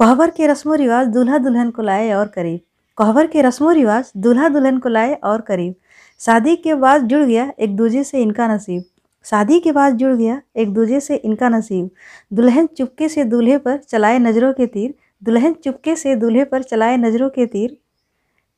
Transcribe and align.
कोहबर 0.00 0.30
के 0.30 0.46
रस्मो 0.46 0.74
रिवाज 0.74 1.06
दूल्हा 1.06 1.38
दुल्हन 1.38 1.70
को 1.70 1.82
लाए 1.82 2.12
और 2.12 2.26
करीब। 2.26 2.60
कोहबर 2.96 3.26
के 3.26 3.42
रस्मो 3.42 3.70
रिवाज 3.70 4.12
दूल्हा 4.16 4.48
दुल्हन 4.48 4.78
को 4.78 4.88
लाए 4.88 5.14
और 5.14 5.40
करीब। 5.40 5.74
शादी 6.20 6.54
के 6.56 6.74
बाद 6.74 7.02
जुड़ 7.02 7.22
गया 7.24 7.52
एक 7.58 7.76
दूजे 7.76 8.04
से 8.04 8.22
इनका 8.22 8.46
नसीब। 8.54 8.84
शादी 9.24 9.58
के 9.60 9.72
बाद 9.72 9.96
जुड़ 9.96 10.12
गया 10.12 10.40
एक 10.56 10.72
दूजे 10.74 11.00
से 11.00 11.16
इनका 11.16 11.48
नसीब। 11.48 11.90
दुल्हन 12.32 12.66
चुपके 12.66 13.08
से 13.08 13.24
दूल्हे 13.24 13.58
पर 13.58 13.76
चलाए 13.78 14.18
नज़रों 14.18 14.52
के 14.52 14.66
तीर। 14.66 14.94
दुल्हन 15.24 15.52
चुपके 15.64 15.96
से 15.96 16.16
दूल्हे 16.16 16.44
पर 16.44 16.62
चलाए 16.62 16.96
नज़रों 16.96 17.28
के 17.28 17.46
तीर। 17.46 17.76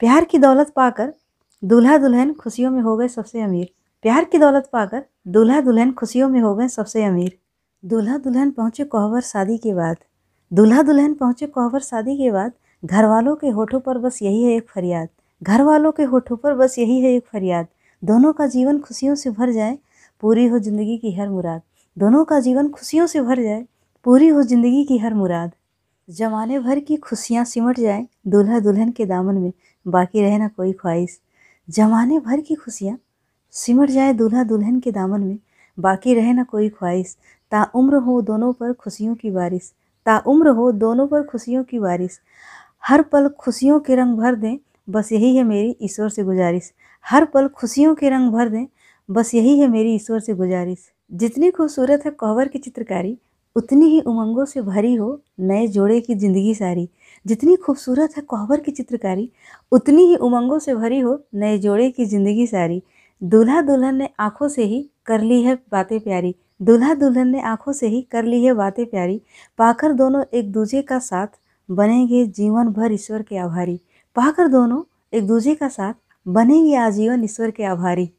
प्यार 0.01 0.25
की 0.25 0.39
दौलत 0.39 0.73
पाकर 0.77 1.13
दूल्हा 1.65 1.99
दुल्हन 1.99 2.33
खुशियों 2.33 2.71
में 2.71 2.81
हो 2.83 2.97
गए 2.97 3.09
सबसे 3.09 3.43
अमीर। 3.43 3.69
प्यार 4.03 4.25
की 4.25 4.39
दौलत 4.39 4.71
पाकर 4.73 5.05
दूल्हा 5.29 5.61
दुल्हन 5.61 5.93
खुशियों 5.93 6.29
में 6.29 6.41
हो 6.41 6.55
गए 6.55 6.69
सबसे 6.69 7.05
अमीर। 7.05 7.37
दूल्हा 7.85 8.19
दुल्हन 8.19 8.51
पहुँचे 8.51 8.85
कोहबर 8.85 9.21
शादी 9.21 9.59
के 9.59 9.75
बाद। 9.75 9.97
दूल्हा 10.53 10.83
दुल्हन 10.83 11.13
पहुँचे 11.15 11.47
कोहबर 11.47 11.81
शादी 11.81 12.17
के 12.17 12.31
बाद 12.31 12.53
घर 12.85 13.05
वालों 13.05 13.35
के 13.37 13.49
होठों 13.49 13.79
पर 13.81 13.99
बस 13.99 14.19
यही 14.23 14.43
है 14.43 14.57
एक 14.57 14.67
फरियाद। 14.69 15.09
घर 15.43 15.63
वालों 15.63 15.93
के 15.93 16.03
होठों 16.03 16.37
पर 16.37 16.55
बस 16.55 16.79
यही 16.79 17.01
है 17.01 17.15
एक 17.15 17.25
फरियाद। 17.27 17.67
दोनों 18.05 18.33
का 18.33 18.47
जीवन 18.47 18.79
खुशियों 18.79 19.15
से 19.15 19.31
भर 19.31 19.53
जाए, 19.53 19.79
पूरी 20.23 20.47
हो 20.47 20.59
ज़िंदगी 20.59 20.99
की 20.99 21.13
हर 21.13 21.29
मुराद। 21.29 21.63
दोनों 21.97 22.25
का 22.25 22.41
जीवन 22.41 22.69
खुशियों 22.69 23.07
से 23.07 23.21
भर 23.21 23.43
जाए, 23.43 23.65
पूरी 24.05 24.29
हो 24.29 24.43
ज़िंदगी 24.43 24.85
की 24.85 24.99
हर 24.99 25.15
मुराद। 25.15 25.53
जमाने 26.09 26.59
भर 26.59 26.81
की 26.81 26.97
खुशियाँ 26.97 27.45
सिमट 27.45 27.81
जाए 27.81 28.07
दूल्हा 28.27 28.61
दुल्हन 28.61 28.91
के 28.91 29.07
दामन 29.07 29.35
में, 29.35 29.53
बाकी 29.87 30.23
रहे 30.23 30.39
ना 30.39 30.49
कोई 30.49 30.73
ख्वाहिश। 30.73 31.21
जमाने 31.69 32.19
भर 32.19 32.41
की 32.41 32.55
खुशियाँ 32.55 32.99
सिमट 33.55 33.91
जाए 33.91 34.13
दूल्हा 34.13 34.45
दुल्हन 34.45 34.81
के 34.81 34.93
दामन 34.93 35.21
में, 35.21 35.39
बाकी 35.79 36.15
रहे 36.15 36.33
ना 36.33 36.45
कोई 36.45 36.69
ख्वाहिश। 36.69 37.17
ताउम्र 37.53 37.97
हो 37.97 38.23
दोनों 38.23 38.53
पर 38.53 38.73
खुशियों 38.73 39.15
की 39.15 39.31
बारिश। 39.31 39.73
ताउम्र 40.07 40.49
हो 40.49 40.71
दोनों 40.73 41.07
पर 41.07 41.23
खुशियों 41.23 41.65
की 41.65 41.79
बारिश 41.79 42.21
हर 42.85 43.03
पल 43.03 43.29
खुशियों 43.29 43.79
के 43.81 43.97
रंग 43.97 44.19
भर 44.19 44.35
दें, 44.35 44.57
बस 44.91 45.13
यही 45.13 45.37
है 45.37 45.43
मेरी 45.45 45.77
ईश्वर 45.83 46.09
से 46.09 46.23
गुजारिश। 46.25 46.73
हर 47.05 47.25
पल 47.25 47.49
खुशियों 47.49 47.95
के 47.95 48.11
रंग 48.11 48.33
भर 48.33 48.49
दें, 48.49 48.67
बस 49.09 49.35
यही 49.35 49.59
है 49.59 49.69
मेरी 49.69 49.95
ईश्वर 49.95 50.21
से 50.21 50.35
गुजारिश। 50.35 50.91
जितनी 51.11 51.51
खूबसूरत 51.51 52.03
है 52.07 52.11
कोहबर 52.11 52.49
की 52.49 52.59
चित्रकारी, 52.59 53.17
उतनी 53.57 53.87
ही 53.87 54.01
उमंगों 54.01 54.45
से 54.45 54.63
भरी 54.63 54.95
हो 54.95 55.21
नए 55.41 55.67
जोड़े 55.69 56.01
की 56.01 56.15
ज़िंदगी 56.15 56.55
सारी। 56.55 56.89
जितनी 57.27 57.57
खूबसूरत 57.57 58.17
है 58.17 58.23
कोहबर 58.23 58.61
की 58.61 58.73
चित्रकारी, 58.73 59.31
उतनी 59.73 60.05
ही 60.05 60.17
उमंगों 60.17 60.59
से 60.59 60.75
भरी 60.75 61.01
हो 61.01 61.21
नए 61.35 61.59
जोड़े 61.59 61.91
की 61.91 62.05
ज़िंदगी 62.05 62.47
सारी। 62.47 62.83
दूल्हा 63.23 63.61
दुल्हन 63.63 63.97
ने 63.97 64.09
आँखों 64.21 64.49
से 64.49 64.65
ही 64.65 64.89
कर 65.07 65.21
ली 65.21 65.43
है 65.43 65.55
बातें 65.73 65.99
प्यारी। 66.01 66.35
दूल्हा 66.63 66.95
दुल्हन 66.95 67.29
ने 67.29 67.41
आँखों 67.43 67.73
से 67.73 67.89
ही 67.89 68.03
कर 68.03 68.25
ली 68.25 68.45
है 68.45 68.53
बातें 68.53 68.87
प्यारी। 68.87 69.23
पाकर 69.59 69.93
दोनों 69.93 70.25
एक 70.35 70.53
दूजे 70.53 70.83
का 70.83 70.99
साथ 70.99 71.27
बनेंगे 71.71 72.27
जीवन 72.27 72.69
भर 72.69 72.93
ईश्वर 72.93 73.23
के 73.23 73.37
आभारी। 73.37 73.81
पाकर 74.17 74.49
दोनों 74.49 74.83
एक 75.13 75.27
दूजे 75.27 75.55
का 75.55 75.69
साथ 75.69 75.95
बनेंगे 76.29 76.77
आजीवन 76.77 77.25
ईश्वर 77.25 77.51
के 77.51 77.65
आभारी। 77.65 78.11